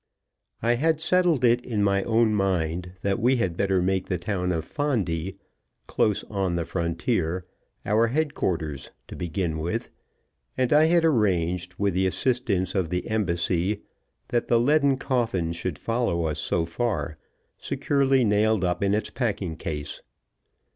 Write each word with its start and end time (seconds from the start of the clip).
I 0.63 0.73
HAD 0.81 0.99
settled 0.99 1.43
it 1.45 1.63
in 1.63 1.83
my 1.83 2.01
own 2.05 2.33
mind 2.33 2.93
that 3.03 3.19
we 3.19 3.35
had 3.35 3.55
better 3.55 3.83
make 3.83 4.07
the 4.07 4.17
town 4.17 4.51
of 4.51 4.65
Fondi, 4.65 5.37
close 5.85 6.23
on 6.23 6.55
the 6.55 6.65
frontier, 6.65 7.45
our 7.85 8.07
headquarters, 8.07 8.89
to 9.09 9.15
begin 9.15 9.59
with, 9.59 9.91
and 10.57 10.73
I 10.73 10.85
had 10.85 11.05
arranged, 11.05 11.75
with 11.77 11.93
the 11.93 12.07
assistance 12.07 12.73
of 12.73 12.89
the 12.89 13.07
embassy, 13.09 13.83
that 14.29 14.47
the 14.47 14.59
leaden 14.59 14.97
coffin 14.97 15.53
should 15.53 15.77
follow 15.77 16.25
us 16.25 16.39
so 16.39 16.65
far, 16.65 17.19
securely 17.59 18.23
nailed 18.23 18.63
up 18.63 18.81
in 18.81 18.95
its 18.95 19.11
packing 19.11 19.55
case. 19.55 20.01